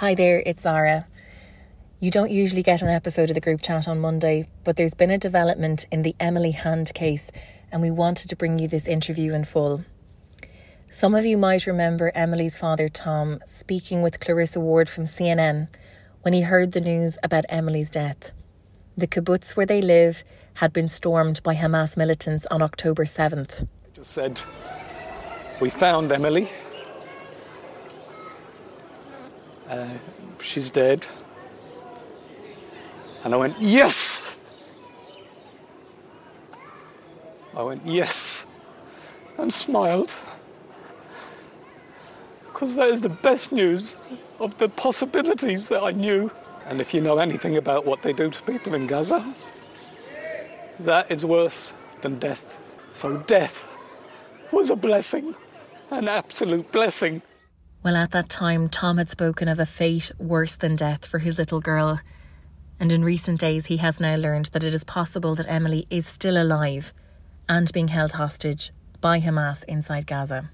[0.00, 1.06] Hi there, it's Zara.
[2.00, 5.10] You don't usually get an episode of the group chat on Monday, but there's been
[5.10, 7.30] a development in the Emily Hand case,
[7.72, 9.86] and we wanted to bring you this interview in full.
[10.90, 15.68] Some of you might remember Emily's father, Tom, speaking with Clarissa Ward from CNN
[16.20, 18.32] when he heard the news about Emily's death.
[18.98, 20.24] The kibbutz where they live
[20.56, 23.66] had been stormed by Hamas militants on October 7th.
[23.94, 24.42] just said,
[25.58, 26.50] We found Emily.
[29.68, 29.88] Uh,
[30.40, 31.06] she's dead.
[33.24, 34.36] And I went, Yes!
[37.54, 38.46] I went, Yes!
[39.38, 40.14] And smiled.
[42.46, 43.96] Because that is the best news
[44.38, 46.30] of the possibilities that I knew.
[46.66, 49.34] And if you know anything about what they do to people in Gaza,
[50.80, 52.58] that is worse than death.
[52.92, 53.64] So death
[54.52, 55.34] was a blessing,
[55.90, 57.22] an absolute blessing.
[57.86, 61.38] Well, at that time, Tom had spoken of a fate worse than death for his
[61.38, 62.00] little girl.
[62.80, 66.04] And in recent days, he has now learned that it is possible that Emily is
[66.04, 66.92] still alive
[67.48, 70.50] and being held hostage by Hamas inside Gaza.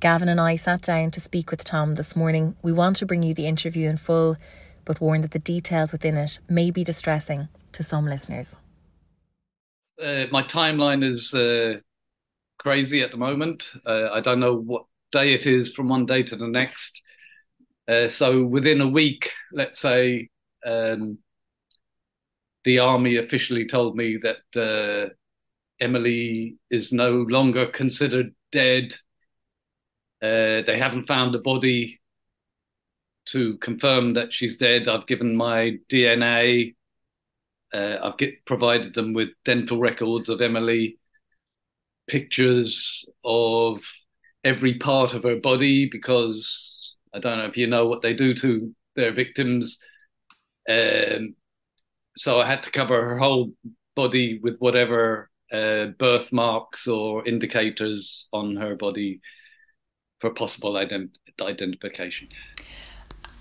[0.00, 2.56] Gavin and I sat down to speak with Tom this morning.
[2.62, 4.38] We want to bring you the interview in full,
[4.86, 8.56] but warn that the details within it may be distressing to some listeners.
[10.02, 11.80] uh, my timeline is uh,
[12.56, 13.72] crazy at the moment.
[13.84, 17.02] Uh, I don't know what day it is from one day to the next.
[17.88, 20.28] Uh, so within a week, let's say,
[20.66, 21.18] um,
[22.64, 25.12] the army officially told me that uh,
[25.80, 28.92] Emily is no longer considered dead.
[30.20, 32.00] Uh, they haven't found a body
[33.26, 34.88] to confirm that she's dead.
[34.88, 36.74] I've given my DNA.
[37.72, 40.98] Uh, I've get, provided them with dental records of Emily,
[42.06, 43.82] pictures of
[44.48, 48.34] every part of her body because I don't know if you know what they do
[48.34, 49.78] to their victims.
[50.68, 51.34] Um,
[52.16, 53.52] so I had to cover her whole
[53.94, 59.20] body with whatever uh, birthmarks or indicators on her body
[60.20, 62.28] for possible ident- identification.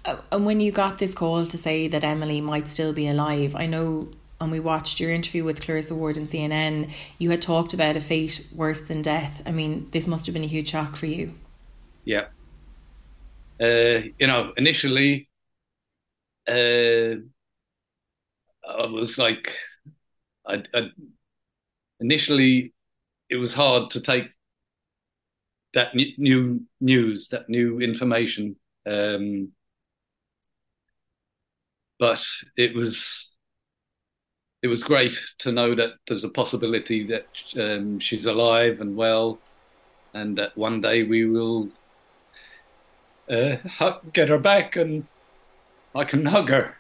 [0.06, 3.56] Uh, And when you got this call to say that Emily might still be alive,
[3.56, 4.10] I know,
[4.40, 8.00] and we watched your interview with Clarissa Ward and CNN, you had talked about a
[8.00, 9.42] fate worse than death.
[9.46, 11.34] I mean, this must have been a huge shock for you.
[12.06, 12.26] Yeah.
[13.60, 15.30] Uh, you know, initially,
[16.48, 17.16] uh,
[18.68, 19.56] I was like,
[20.46, 20.90] I, I,
[22.00, 22.74] initially,
[23.30, 24.28] it was hard to take
[25.74, 28.56] that new news, that new information.
[28.86, 29.52] Um,
[32.00, 32.24] but
[32.56, 33.28] it was,
[34.62, 37.28] it was great to know that there's a possibility that
[37.60, 39.40] um, she's alive and well,
[40.14, 41.70] and that one day we will
[43.30, 43.58] uh,
[44.14, 45.06] get her back and
[45.94, 46.76] I can hug her.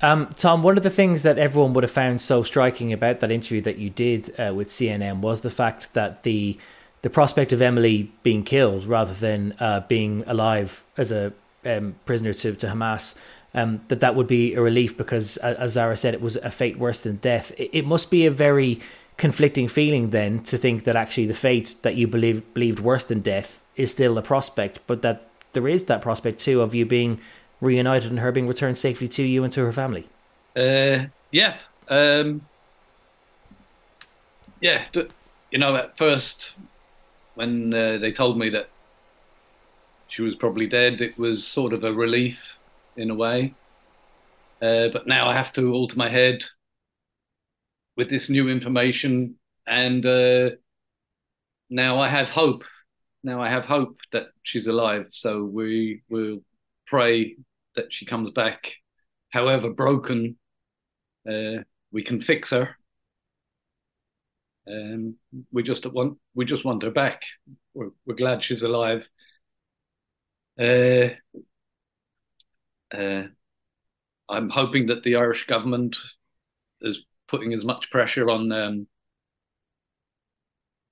[0.00, 3.30] Um, Tom, one of the things that everyone would have found so striking about that
[3.30, 6.58] interview that you did uh, with CNN was the fact that the
[7.02, 11.32] the prospect of Emily being killed rather than uh, being alive as a
[11.64, 13.16] um, prisoner to, to Hamas,
[13.54, 16.78] um, that that would be a relief because, as Zara said, it was a fate
[16.78, 17.52] worse than death.
[17.58, 18.80] It, must be a very
[19.18, 23.20] conflicting feeling then to think that actually the fate that you believe believed worse than
[23.20, 27.20] death is still a prospect, but that there is that prospect too of you being
[27.60, 30.08] reunited and her being returned safely to you and to her family.
[30.56, 31.56] Uh, yeah,
[31.88, 32.40] um,
[34.60, 34.84] yeah.
[35.50, 36.54] You know, at first,
[37.34, 38.70] when uh, they told me that
[40.08, 42.56] she was probably dead, it was sort of a relief
[42.96, 43.54] in a way.
[44.60, 46.44] Uh, but now I have to alter my head
[47.96, 49.36] with this new information,
[49.66, 50.50] and uh,
[51.68, 52.64] now I have hope.
[53.24, 55.06] Now I have hope that she's alive.
[55.10, 56.44] So we will
[56.86, 57.36] pray
[57.76, 58.74] that she comes back,
[59.30, 60.36] however broken.
[61.28, 62.76] Uh, we can fix her.
[64.66, 65.16] Um,
[65.50, 67.22] we just want we just want her back.
[67.74, 69.08] We're, we're glad she's alive.
[70.58, 71.08] Uh,
[72.92, 73.22] uh,
[74.28, 75.96] I'm hoping that the Irish government
[76.80, 78.86] is putting as much pressure on um,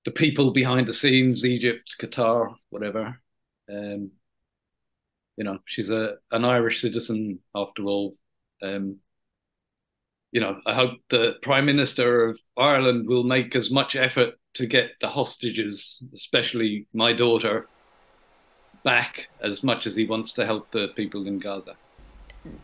[0.04, 3.20] the people behind the scenes, Egypt, Qatar, whatever.
[3.70, 4.12] Um,
[5.36, 8.16] you know, she's a an Irish citizen after all.
[8.62, 8.98] Um,
[10.32, 14.66] you know, I hope the Prime Minister of Ireland will make as much effort to
[14.66, 17.68] get the hostages, especially my daughter,
[18.84, 21.74] back as much as he wants to help the people in Gaza.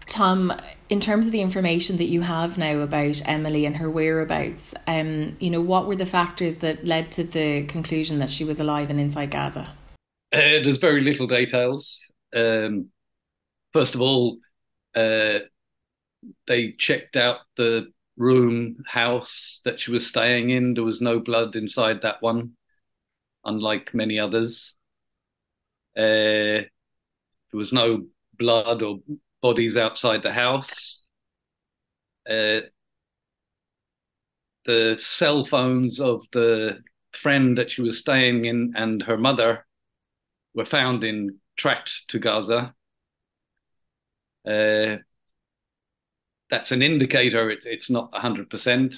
[0.06, 0.52] Tom,
[0.88, 5.37] in terms of the information that you have now about Emily and her whereabouts, um,
[5.38, 8.88] you know, what were the factors that led to the conclusion that she was alive
[8.88, 9.75] and inside Gaza?
[10.32, 12.00] Uh, there's very little details.
[12.34, 12.88] Um,
[13.73, 14.38] first of all,
[14.94, 15.40] uh,
[16.46, 20.75] they checked out the room, house that she was staying in.
[20.75, 22.52] There was no blood inside that one,
[23.44, 24.75] unlike many others.
[25.96, 26.69] Uh, there
[27.52, 28.06] was no
[28.38, 28.99] blood or
[29.46, 31.04] bodies outside the house.
[32.28, 32.62] Uh,
[34.64, 36.81] the cell phones of the
[37.12, 39.64] friend that she was staying in and her mother
[40.52, 42.75] were found in tracked to Gaza.
[44.44, 44.96] Uh,
[46.50, 47.49] that's an indicator.
[47.49, 48.96] It, it's not hundred uh, percent,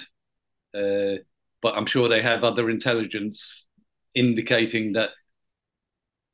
[0.72, 3.68] but I'm sure they have other intelligence
[4.14, 5.10] indicating that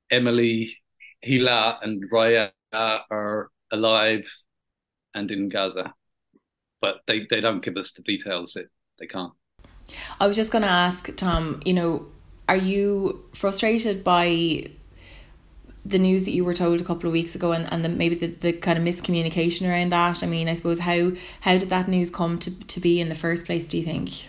[0.08, 0.78] Emily,
[1.26, 4.26] Hila, and Raya are alive
[5.14, 5.94] and in Gaza,
[6.80, 8.56] but they, they don't give us the details.
[8.56, 8.68] It
[8.98, 9.32] they can't.
[10.18, 11.60] I was just going to ask Tom.
[11.64, 12.06] You know,
[12.48, 14.70] are you frustrated by
[15.84, 18.14] the news that you were told a couple of weeks ago and, and the, maybe
[18.14, 21.12] the, the kind of miscommunication around that i mean i suppose how
[21.42, 24.28] how did that news come to, to be in the first place do you think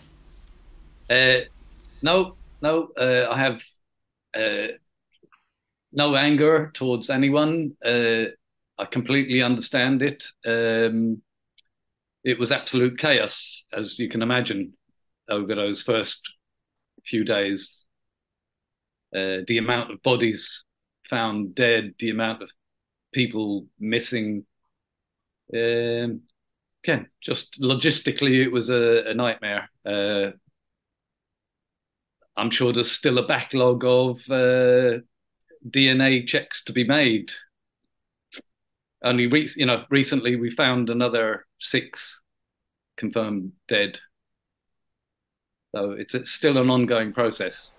[1.09, 1.45] uh,
[2.01, 3.63] no no uh, i have
[4.37, 4.67] uh,
[5.93, 8.25] no anger towards anyone uh,
[8.77, 11.21] i completely understand it um,
[12.23, 14.73] it was absolute chaos as you can imagine
[15.29, 16.21] over those first
[17.05, 17.85] few days
[19.15, 20.65] uh, the amount of bodies
[21.09, 22.49] found dead, the amount of
[23.13, 24.45] people missing.
[25.53, 26.21] Um,
[26.83, 29.69] again, just logistically, it was a, a nightmare.
[29.85, 30.31] Uh,
[32.35, 34.99] I'm sure there's still a backlog of uh,
[35.69, 37.31] DNA checks to be made.
[39.03, 42.21] Only, re- you know, recently we found another six
[42.97, 43.99] confirmed dead.
[45.75, 47.71] So it's, it's still an ongoing process.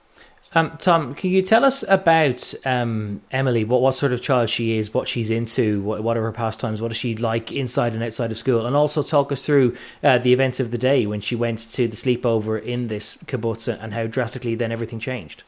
[0.54, 3.64] Um, Tom, can you tell us about um, Emily?
[3.64, 6.80] What what sort of child she is, what she's into, what, what are her pastimes,
[6.80, 10.18] what is she like inside and outside of school, and also talk us through uh,
[10.18, 13.92] the events of the day when she went to the sleepover in this kibbutz and
[13.92, 15.42] how drastically then everything changed.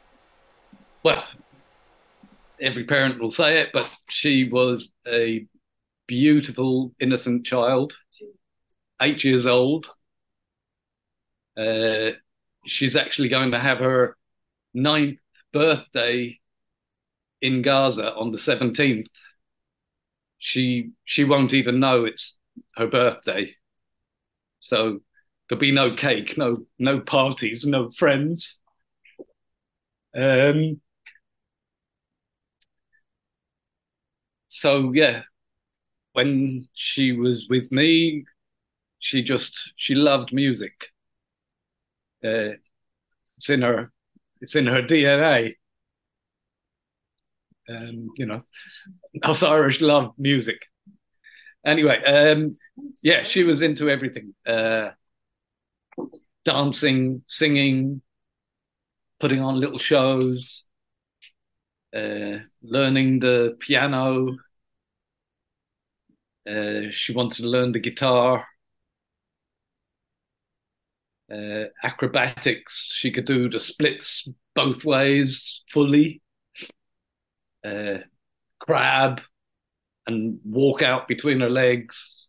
[1.04, 1.24] Well,
[2.60, 5.46] every parent will say it, but she was a
[6.08, 7.94] beautiful, innocent child,
[9.00, 9.88] eight years old.
[11.56, 12.12] Uh,
[12.66, 14.16] she's actually going to have her
[14.74, 15.18] ninth
[15.52, 16.38] birthday
[17.40, 19.08] in Gaza on the 17th,
[20.38, 22.38] she she won't even know it's
[22.76, 23.54] her birthday.
[24.60, 25.00] So
[25.48, 28.60] there'll be no cake, no no parties, no friends.
[30.14, 30.80] Um,
[34.48, 35.22] so yeah,
[36.18, 38.24] when she was with me,
[38.98, 40.88] she just she loved music.
[42.24, 42.58] Uh,
[43.36, 43.92] it's in her
[44.40, 45.54] it's in her DNA.
[47.68, 48.42] Um, you know,
[49.22, 50.58] us Irish love music.
[51.64, 52.56] Anyway, um,
[53.00, 54.90] yeah, she was into everything: uh,
[56.44, 58.02] dancing, singing,
[59.20, 60.64] putting on little shows,
[61.94, 64.36] uh, learning the piano.
[66.48, 68.46] Uh, she wanted to learn the guitar
[71.32, 72.90] uh, acrobatics.
[72.94, 76.22] She could do the splits both ways fully,
[77.64, 77.98] uh,
[78.58, 79.20] crab,
[80.06, 82.28] and walk out between her legs.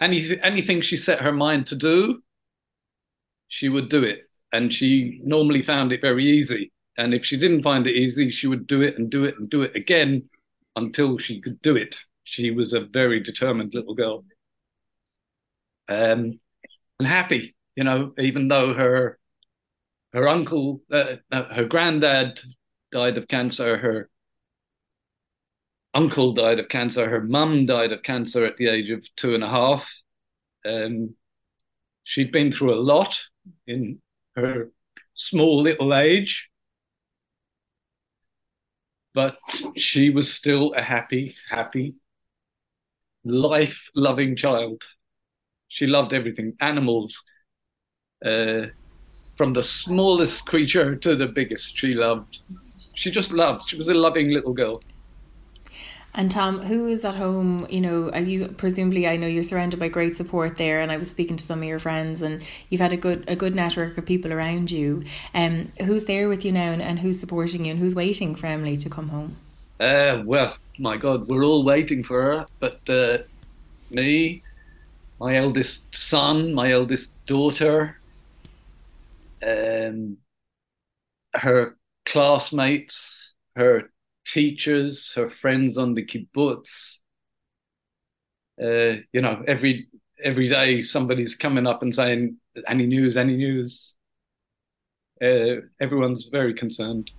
[0.00, 2.22] Anything, anything she set her mind to do,
[3.48, 4.20] she would do it.
[4.52, 6.72] And she normally found it very easy.
[6.96, 9.50] And if she didn't find it easy, she would do it and do it and
[9.50, 10.28] do it again
[10.76, 11.96] until she could do it.
[12.30, 14.24] She was a very determined little girl.
[15.88, 16.38] Um,
[16.98, 19.18] and happy you know, even though her
[20.12, 22.40] her uncle, uh, her granddad
[22.92, 24.10] died of cancer, her
[25.94, 29.44] uncle died of cancer, her mum died of cancer at the age of two and
[29.44, 29.90] a half.
[30.64, 31.14] Um,
[32.04, 33.18] she'd been through a lot
[33.66, 34.02] in
[34.36, 34.72] her
[35.14, 36.50] small little age,
[39.14, 39.38] but
[39.76, 41.94] she was still a happy, happy,
[43.24, 44.82] life loving child.
[45.68, 47.22] She loved everything animals,
[48.24, 48.66] uh,
[49.36, 51.78] from the smallest creature to the biggest.
[51.78, 52.40] She loved.
[52.94, 53.70] She just loved.
[53.70, 54.82] She was a loving little girl.
[56.12, 57.66] And Tom, who is at home?
[57.70, 59.06] You know, are you presumably?
[59.06, 61.64] I know you're surrounded by great support there, and I was speaking to some of
[61.64, 65.04] your friends, and you've had a good a good network of people around you.
[65.34, 68.46] Um, who's there with you now, and, and who's supporting you, and who's waiting for
[68.46, 69.36] Emily to come home?
[69.80, 73.18] Uh, well, my God, we're all waiting for her, but uh,
[73.90, 74.42] me,
[75.18, 77.96] my eldest son, my eldest daughter,
[79.42, 80.18] um,
[81.32, 83.90] her classmates, her
[84.26, 86.98] teachers, her friends on the kibbutz.
[88.62, 89.88] Uh, you know, every
[90.22, 92.36] every day somebody's coming up and saying,
[92.68, 93.16] "Any news?
[93.16, 93.94] Any news?"
[95.22, 97.10] Uh, everyone's very concerned.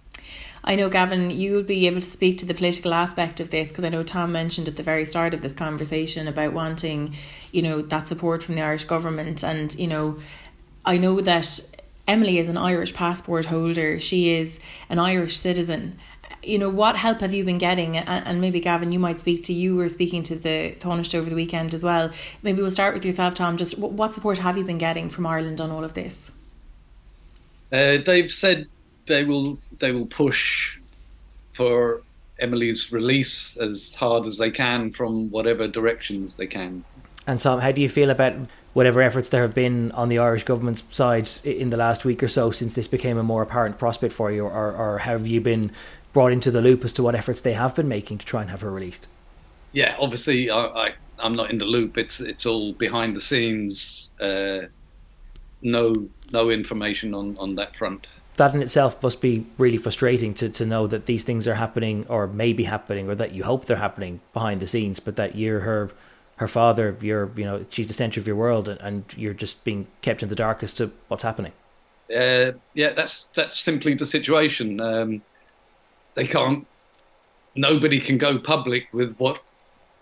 [0.64, 3.70] I know, Gavin, you will be able to speak to the political aspect of this
[3.70, 7.16] because I know Tom mentioned at the very start of this conversation about wanting,
[7.52, 9.44] you know, that support from the Irish government.
[9.44, 10.20] And, you know,
[10.86, 11.60] I know that
[12.08, 15.98] Emily is an Irish passport holder, she is an Irish citizen.
[16.44, 17.98] You know, what help have you been getting?
[17.98, 21.36] And maybe, Gavin, you might speak to you or speaking to the Taoiseach over the
[21.36, 22.12] weekend as well.
[22.42, 23.58] Maybe we'll start with yourself, Tom.
[23.58, 26.32] Just what support have you been getting from Ireland on all of this?
[27.72, 28.68] Uh, they've said
[29.08, 30.78] they will they will push
[31.54, 32.02] for
[32.40, 36.84] Emily's release as hard as they can from whatever directions they can.
[37.28, 38.34] And Tom, how do you feel about
[38.74, 42.28] whatever efforts there have been on the Irish government's side in the last week or
[42.28, 45.72] so since this became a more apparent prospect for you, or, or have you been
[46.14, 48.50] brought into the loop as to what efforts they have been making to try and
[48.50, 49.08] have her released?
[49.72, 51.98] Yeah, obviously, I, I am not in the loop.
[51.98, 54.10] It's it's all behind the scenes.
[54.20, 54.62] Uh,
[55.62, 55.94] no
[56.34, 58.08] no information on on that front
[58.38, 62.06] that in itself must be really frustrating to, to know that these things are happening
[62.08, 65.36] or may be happening or that you hope they're happening behind the scenes but that
[65.36, 65.92] you're her
[66.38, 69.64] her father you're you know she's the center of your world and, and you're just
[69.64, 71.52] being kept in the dark as to what's happening.
[72.10, 74.82] Uh, yeah that's that's simply the situation.
[74.82, 75.22] Um,
[76.16, 76.66] they can't
[77.56, 79.42] nobody can go public with what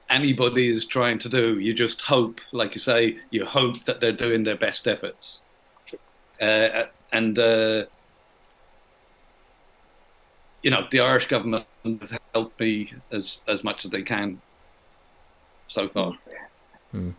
[0.10, 1.60] anybody is trying to do.
[1.60, 5.42] You just hope like you say you hope that they're doing their best efforts.
[6.42, 7.86] Uh, and uh,
[10.62, 14.42] you know, the Irish government have helped me as as much as they can
[15.68, 16.18] so far.
[16.92, 17.12] Hmm.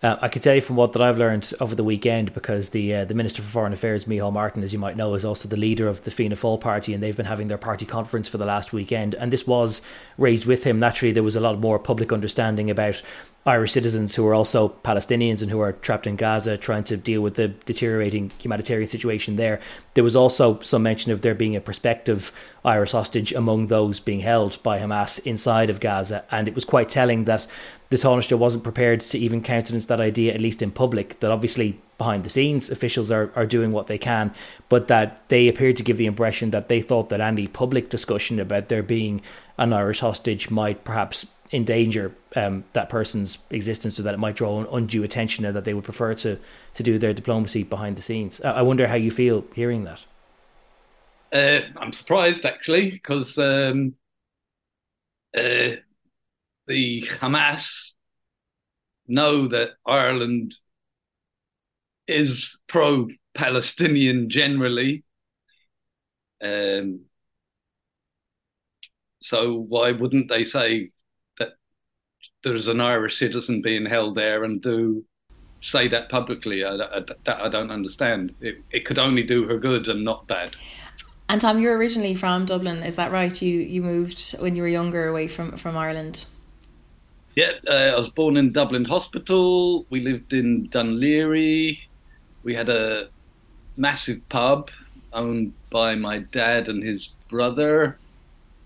[0.00, 2.94] Uh, I can tell you from what that I've learned over the weekend, because the
[2.94, 5.56] uh, the Minister for Foreign Affairs, Micheál Martin, as you might know, is also the
[5.56, 8.46] leader of the Fianna Fáil party, and they've been having their party conference for the
[8.46, 9.16] last weekend.
[9.16, 9.82] And this was
[10.16, 10.78] raised with him.
[10.78, 13.02] Naturally, there was a lot more public understanding about
[13.46, 17.22] Irish citizens who are also Palestinians and who are trapped in Gaza trying to deal
[17.22, 19.60] with the deteriorating humanitarian situation there.
[19.94, 22.30] There was also some mention of there being a prospective
[22.64, 26.24] Irish hostage among those being held by Hamas inside of Gaza.
[26.30, 27.46] And it was quite telling that
[27.88, 31.80] the Taoiseach wasn't prepared to even countenance that idea, at least in public, that obviously
[31.96, 34.32] behind the scenes officials are, are doing what they can,
[34.68, 38.38] but that they appeared to give the impression that they thought that any public discussion
[38.38, 39.22] about there being
[39.56, 44.64] an Irish hostage might perhaps endanger um, that person's existence so that it might draw
[44.74, 46.38] undue attention and that they would prefer to,
[46.74, 48.40] to do their diplomacy behind the scenes.
[48.40, 50.04] I wonder how you feel hearing that.
[51.32, 53.94] Uh, I'm surprised actually because um,
[55.36, 55.76] uh,
[56.66, 57.92] the Hamas
[59.06, 60.54] know that Ireland
[62.06, 65.04] is pro Palestinian generally.
[66.42, 67.00] Um,
[69.20, 70.90] so why wouldn't they say
[72.42, 75.04] there's an Irish citizen being held there and do
[75.60, 76.64] say that publicly.
[76.64, 78.34] I, I, that I don't understand.
[78.40, 80.50] It, it could only do her good and not bad.
[81.28, 83.42] And Tom, you're originally from Dublin, is that right?
[83.42, 86.24] You you moved when you were younger away from, from Ireland.
[87.34, 89.86] Yeah, uh, I was born in Dublin Hospital.
[89.90, 91.78] We lived in Laoghaire.
[92.42, 93.08] We had a
[93.76, 94.70] massive pub
[95.12, 97.98] owned by my dad and his brother.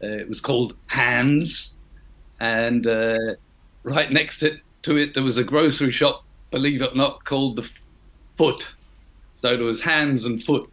[0.02, 1.74] Uh, it was called Hands,
[2.40, 3.34] and uh,
[3.82, 7.24] right next to it, to it, there was a grocery shop, believe it or not,
[7.24, 7.68] called the
[8.36, 8.68] Foot.
[9.40, 10.70] So there was hands and foot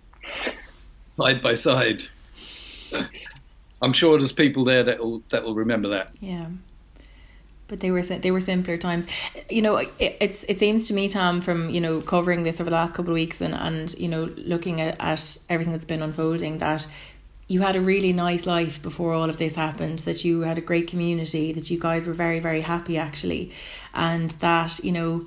[1.18, 2.04] side by side.
[3.82, 6.12] I'm sure there's people there that will that will remember that.
[6.20, 6.48] Yeah.
[7.68, 9.08] But they were they were simpler times,
[9.50, 9.78] you know.
[9.78, 12.94] It, it's it seems to me, Tom, from you know covering this over the last
[12.94, 16.88] couple of weeks and and you know looking at, at everything that's been unfolding that
[17.50, 20.62] you had a really nice life before all of this happened, that you had a
[20.62, 23.52] great community, that you guys were very, very happy actually,
[23.94, 25.26] and that, you know,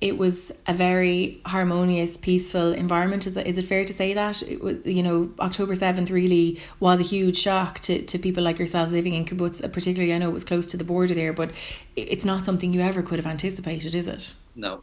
[0.00, 3.26] it was a very harmonious, peaceful environment.
[3.26, 4.42] Is, is it fair to say that?
[4.42, 8.58] It was, you know, October 7th really was a huge shock to, to people like
[8.58, 11.50] yourselves living in kibbutz, particularly I know it was close to the border there, but
[11.94, 14.32] it's not something you ever could have anticipated, is it?
[14.56, 14.82] No.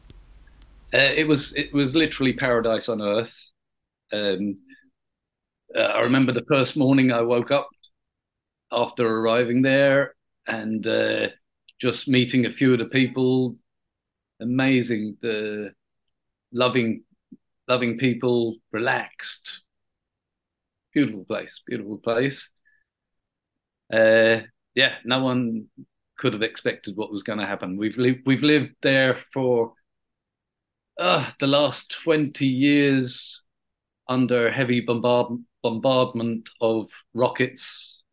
[0.93, 3.33] Uh, it was it was literally paradise on earth.
[4.13, 4.57] Um,
[5.75, 7.69] uh, I remember the first morning I woke up
[8.71, 10.15] after arriving there
[10.47, 11.27] and uh,
[11.79, 13.55] just meeting a few of the people.
[14.41, 15.71] Amazing, the
[16.51, 17.03] loving,
[17.67, 19.63] loving people, relaxed,
[20.93, 22.49] beautiful place, beautiful place.
[23.91, 24.39] Uh,
[24.73, 25.67] yeah, no one
[26.17, 27.77] could have expected what was going to happen.
[27.77, 29.73] We've lived we've lived there for
[30.99, 33.43] uh, the last twenty years
[34.07, 38.03] under heavy bombard- bombardment of rockets.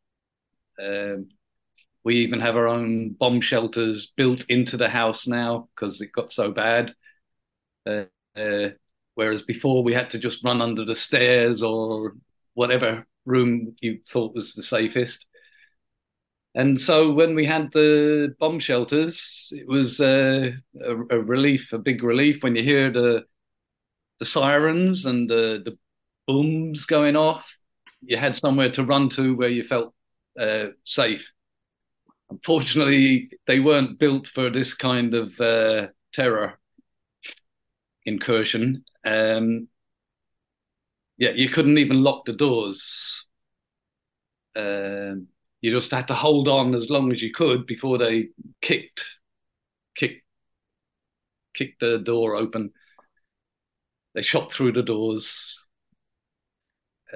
[0.82, 1.28] Um,
[2.02, 6.32] we even have our own bomb shelters built into the house now because it got
[6.32, 6.94] so bad.
[7.86, 8.04] Uh,
[8.34, 8.70] uh,
[9.14, 12.14] whereas before we had to just run under the stairs or
[12.54, 15.26] whatever room you thought was the safest.
[16.54, 21.78] And so when we had the bomb shelters, it was uh, a, a, relief, a
[21.78, 23.24] big relief when you hear the
[24.18, 25.76] the sirens and the the
[26.26, 27.54] booms going off.
[28.02, 29.94] You had somewhere to run to where you felt
[30.38, 31.30] uh, safe.
[32.30, 36.58] Unfortunately, they weren't built for this kind of uh, terror
[38.06, 38.84] incursion.
[39.04, 39.68] Um,
[41.18, 43.26] yeah, you couldn't even lock the doors.
[44.56, 45.28] Um,
[45.60, 49.04] you just had to hold on as long as you could before they kicked,
[49.94, 50.24] kicked,
[51.54, 52.72] kicked the door open.
[54.14, 55.61] They shot through the doors.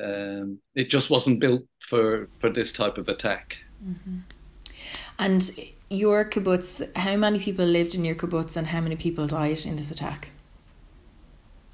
[0.02, 3.56] Um, it just wasn't built for for this type of attack.
[3.84, 4.18] Mm-hmm.
[5.18, 5.50] And
[5.88, 9.76] your kibbutz, how many people lived in your kibbutz, and how many people died in
[9.76, 10.28] this attack?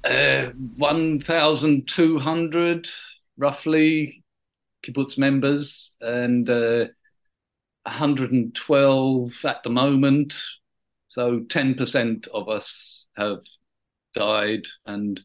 [0.03, 2.87] Uh, one thousand two hundred,
[3.37, 4.23] roughly,
[4.83, 6.85] kibbutz members and uh,
[7.83, 10.41] 112 at the moment.
[11.07, 13.39] So 10% of us have
[14.15, 15.19] died, and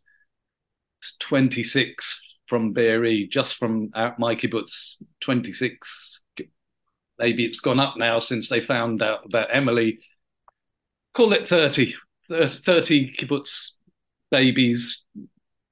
[1.21, 6.21] 26 from Be'eri, just from my kibbutz, 26.
[7.19, 10.01] Maybe it's gone up now since they found out about Emily.
[11.15, 11.95] Call it 30.
[12.31, 13.73] 30 kibbutz
[14.31, 15.03] babies,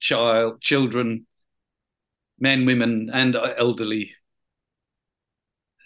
[0.01, 1.27] child, children
[2.39, 4.15] men, women, and elderly,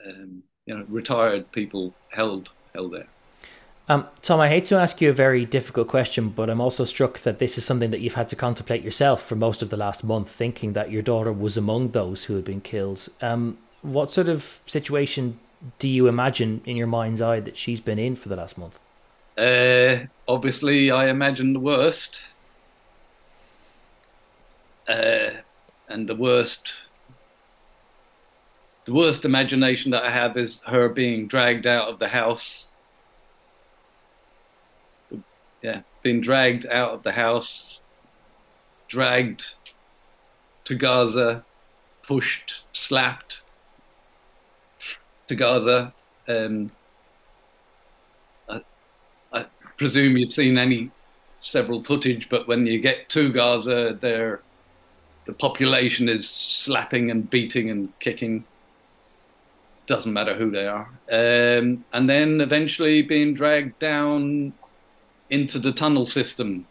[0.06, 3.08] um, you know, retired people held held there.
[3.90, 7.18] Um, Tom, I hate to ask you a very difficult question, but I'm also struck
[7.22, 10.05] that this is something that you've had to contemplate yourself for most of the last
[10.05, 13.09] month, thinking that your daughter was among those who had been killed.
[13.20, 15.40] Um, what sort of situation
[15.81, 18.79] do you imagine in your mind's eye that she's been in for the last month?
[19.37, 22.20] Uh, obviously, I imagine the worst.
[24.87, 25.31] Uh,
[25.88, 26.74] and the worst
[28.85, 32.69] the worst imagination that I have is her being dragged out of the house.
[35.62, 37.80] Yeah, being dragged out of the house,
[38.88, 39.54] dragged
[40.64, 41.44] to Gaza,
[42.02, 43.40] pushed, slapped
[45.26, 45.92] to Gaza.
[46.28, 46.70] Um,
[48.48, 48.62] I,
[49.32, 49.46] I
[49.76, 50.90] presume you've seen any
[51.40, 54.40] several footage, but when you get to Gaza, they're
[55.26, 58.44] the population is slapping and beating and kicking.
[59.86, 60.88] Doesn't matter who they are.
[61.10, 64.52] Um, and then eventually being dragged down
[65.30, 66.66] into the tunnel system,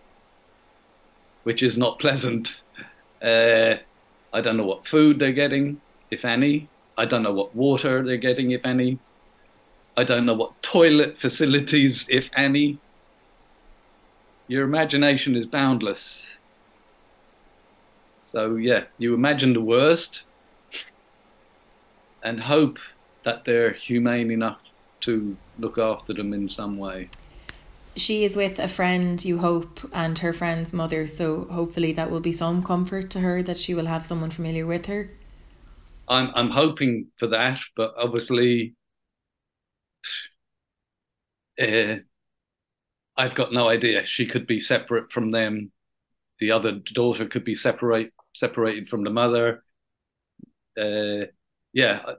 [1.44, 2.62] which is not pleasant.
[3.22, 3.76] Uh,
[4.32, 6.68] I don't know what food they're getting, if any.
[6.98, 9.00] I don't know what water they're getting, if any.
[9.98, 12.78] I don't know what toilet facilities, if any.
[14.48, 16.24] Your imagination is boundless.
[18.32, 20.24] So yeah, you imagine the worst
[22.22, 22.78] and hope
[23.24, 24.60] that they're humane enough
[25.02, 27.10] to look after them in some way.
[28.00, 32.22] She is with a friend, you hope, and her friend's mother, so hopefully that will
[32.22, 35.10] be some comfort to her that she will have someone familiar with her.
[36.08, 38.76] I'm I'm hoping for that, but obviously
[41.62, 41.98] uh,
[43.18, 44.06] I've got no idea.
[44.06, 45.72] She could be separate from them.
[46.40, 49.64] The other daughter could be separate separated from the mother.
[50.78, 51.26] Uh,
[51.74, 52.14] yeah, I,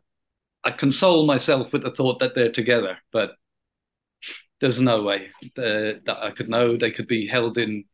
[0.64, 3.36] I, console myself with the thought that they're together, but
[4.60, 6.76] there's no way uh, that I could know.
[6.76, 7.84] They could be held in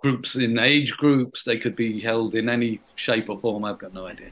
[0.00, 1.44] groups, in age groups.
[1.44, 3.64] They could be held in any shape or form.
[3.64, 4.30] I've got no idea.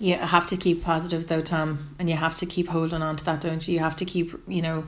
[0.00, 3.24] You have to keep positive though, Tom, and you have to keep holding on to
[3.24, 3.74] that, don't you?
[3.74, 4.84] You have to keep, you know,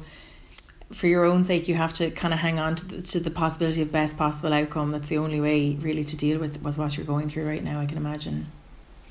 [0.93, 3.31] for your own sake, you have to kind of hang on to the, to the
[3.31, 4.93] possibility of best possible outcome.
[4.93, 7.81] That's the only way, really, to deal with with what you're going through right now.
[7.81, 8.47] I can imagine.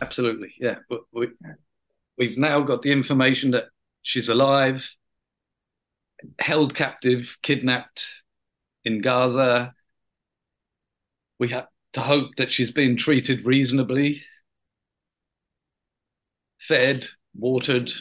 [0.01, 0.75] Absolutely, yeah.
[0.89, 1.27] But we,
[2.17, 3.65] we've now got the information that
[4.01, 4.89] she's alive,
[6.39, 8.05] held captive, kidnapped
[8.83, 9.73] in Gaza.
[11.39, 14.23] We have to hope that she's been treated reasonably,
[16.59, 17.91] fed, watered.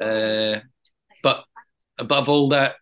[0.00, 0.60] Uh,
[1.22, 1.44] but
[1.98, 2.74] above all that,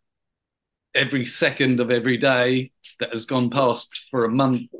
[0.94, 4.70] every second of every day that has gone past for a month,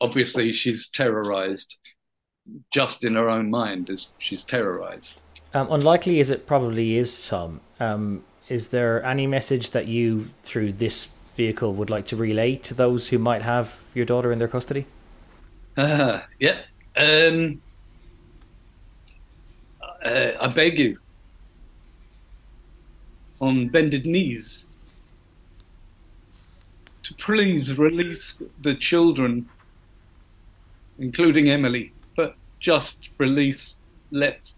[0.00, 1.76] obviously she's terrorized
[2.72, 5.20] just in her own mind as she's terrorized.
[5.54, 10.72] Um, unlikely as it probably is, Tom, um, is there any message that you, through
[10.72, 14.48] this vehicle, would like to relay to those who might have your daughter in their
[14.48, 14.86] custody?
[15.76, 16.60] Uh, yeah.
[16.96, 17.60] Um,
[20.04, 20.98] uh, I beg you,
[23.40, 24.66] on bended knees,
[27.04, 29.48] to please release the children,
[30.98, 33.76] including Emily, but just release.
[34.10, 34.52] Let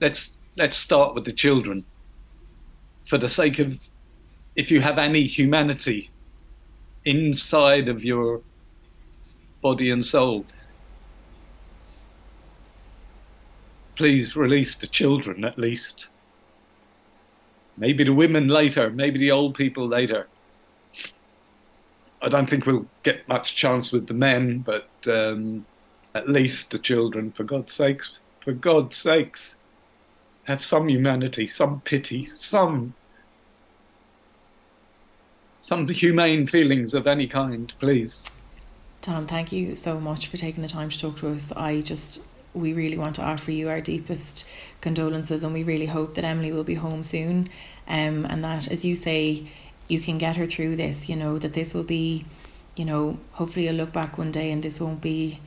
[0.00, 1.84] let's let's start with the children,
[3.08, 3.80] for the sake of,
[4.54, 6.10] if you have any humanity
[7.04, 8.42] inside of your
[9.62, 10.44] body and soul.
[13.96, 16.06] Please release the children at least.
[17.78, 20.28] Maybe the women later, maybe the old people later.
[22.20, 25.64] I don't think we'll get much chance with the men, but um,
[26.14, 29.54] at least the children, for God's sakes, for God's sakes,
[30.44, 32.94] have some humanity, some pity, some
[35.68, 38.24] some humane feelings of any kind, please.
[39.02, 41.52] Tom, thank you so much for taking the time to talk to us.
[41.52, 42.22] I just
[42.54, 44.48] we really want to offer you our deepest
[44.80, 47.50] condolences and we really hope that Emily will be home soon
[47.86, 49.46] um, and that as you say
[49.86, 52.24] you can get her through this you know that this will be
[52.74, 55.38] you know hopefully you'll look back one day and this won't be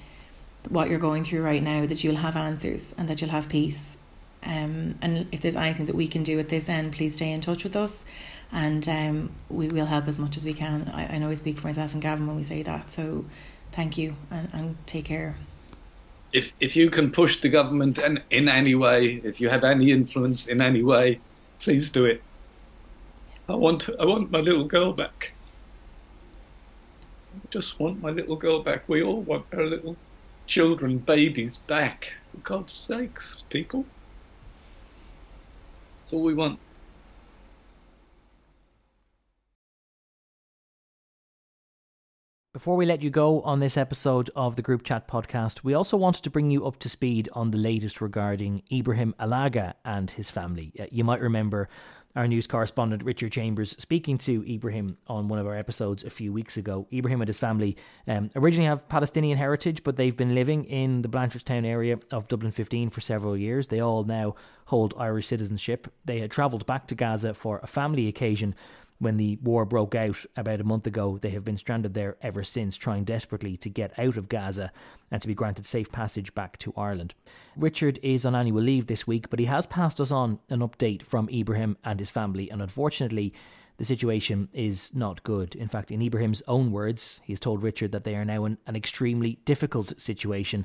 [0.70, 3.98] what you're going through right now that you'll have answers and that you'll have peace
[4.44, 7.42] um, and if there's anything that we can do at this end please stay in
[7.42, 8.06] touch with us
[8.52, 11.58] and um, we will help as much as we can I, I know I speak
[11.60, 13.26] for myself and Gavin when we say that so
[13.72, 15.36] thank you and, and take care
[16.34, 19.92] if if you can push the government in, in any way, if you have any
[19.92, 21.20] influence in any way,
[21.60, 22.22] please do it.
[23.50, 25.32] I want I want my little girl back.
[27.36, 28.88] I just want my little girl back.
[28.88, 29.98] We all want our little
[30.48, 32.14] children, babies back.
[32.32, 33.86] For God's sakes, people.
[36.04, 36.60] That's all we want.
[42.54, 45.96] Before we let you go on this episode of the Group Chat podcast, we also
[45.96, 50.30] wanted to bring you up to speed on the latest regarding Ibrahim Alaga and his
[50.30, 50.74] family.
[50.78, 51.70] Uh, you might remember
[52.14, 56.34] our news correspondent Richard Chambers speaking to Ibrahim on one of our episodes a few
[56.34, 56.88] weeks ago.
[56.92, 61.08] Ibrahim and his family um, originally have Palestinian heritage, but they've been living in the
[61.08, 63.68] Blanchardstown area of Dublin 15 for several years.
[63.68, 64.36] They all now
[64.66, 65.88] hold Irish citizenship.
[66.04, 68.56] They had travelled back to Gaza for a family occasion
[69.02, 71.18] when the war broke out about a month ago.
[71.18, 74.72] They have been stranded there ever since, trying desperately to get out of Gaza
[75.10, 77.16] and to be granted safe passage back to Ireland.
[77.58, 81.04] Richard is on annual leave this week, but he has passed us on an update
[81.04, 83.34] from Ibrahim and his family, and unfortunately,
[83.78, 85.56] the situation is not good.
[85.56, 88.60] In fact, in Ibrahim's own words, he has told Richard that they are now in
[88.68, 90.64] an extremely difficult situation,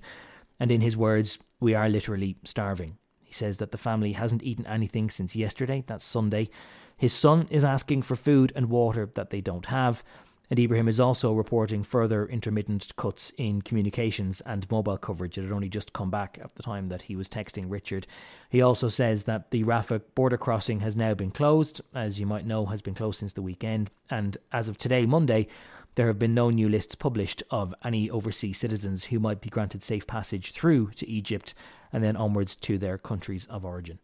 [0.60, 2.98] and in his words, we are literally starving.
[3.22, 6.50] He says that the family hasn't eaten anything since yesterday, that's Sunday.
[6.98, 10.02] His son is asking for food and water that they don't have.
[10.48, 15.36] And Ibrahim is also reporting further intermittent cuts in communications and mobile coverage.
[15.36, 18.06] It had only just come back at the time that he was texting Richard.
[18.48, 22.46] He also says that the Rafah border crossing has now been closed, as you might
[22.46, 23.90] know, has been closed since the weekend.
[24.08, 25.48] And as of today, Monday,
[25.96, 29.82] there have been no new lists published of any overseas citizens who might be granted
[29.82, 31.54] safe passage through to Egypt
[31.92, 33.98] and then onwards to their countries of origin.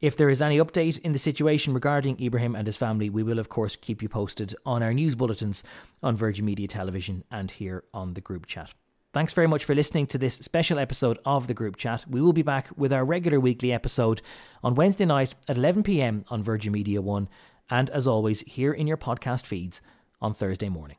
[0.00, 3.40] If there is any update in the situation regarding Ibrahim and his family, we will,
[3.40, 5.64] of course, keep you posted on our news bulletins
[6.04, 8.72] on Virgin Media Television and here on the group chat.
[9.12, 12.04] Thanks very much for listening to this special episode of the group chat.
[12.08, 14.22] We will be back with our regular weekly episode
[14.62, 17.28] on Wednesday night at 11 pm on Virgin Media 1,
[17.68, 19.80] and as always, here in your podcast feeds
[20.20, 20.98] on Thursday morning.